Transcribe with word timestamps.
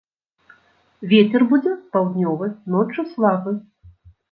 Вецер 1.11 1.41
будзе 1.51 1.75
паўднёвы, 1.97 2.51
ноччу 2.79 3.01
слабы. 3.13 3.57